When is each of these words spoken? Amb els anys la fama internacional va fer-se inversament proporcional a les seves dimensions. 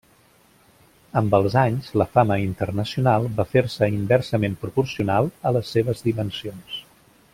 Amb 1.19 1.35
els 1.39 1.57
anys 1.63 1.89
la 2.01 2.07
fama 2.15 2.37
internacional 2.45 3.29
va 3.41 3.45
fer-se 3.51 3.91
inversament 3.99 4.57
proporcional 4.65 5.31
a 5.51 5.53
les 5.59 5.75
seves 5.77 6.03
dimensions. 6.09 6.81